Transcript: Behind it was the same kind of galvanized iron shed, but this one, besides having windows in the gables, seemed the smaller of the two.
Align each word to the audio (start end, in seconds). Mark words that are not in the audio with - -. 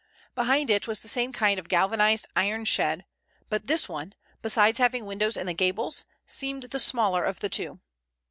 Behind 0.33 0.71
it 0.71 0.87
was 0.87 1.01
the 1.01 1.07
same 1.07 1.31
kind 1.31 1.59
of 1.59 1.69
galvanized 1.69 2.25
iron 2.35 2.65
shed, 2.65 3.05
but 3.51 3.67
this 3.67 3.87
one, 3.87 4.15
besides 4.41 4.79
having 4.79 5.05
windows 5.05 5.37
in 5.37 5.45
the 5.45 5.53
gables, 5.53 6.05
seemed 6.25 6.63
the 6.63 6.79
smaller 6.79 7.23
of 7.23 7.39
the 7.39 7.49
two. 7.49 7.79